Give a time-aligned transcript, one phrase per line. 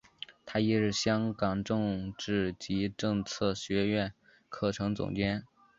[0.47, 4.11] 他亦是香港政治及政策学苑
[4.49, 5.45] 课程总监。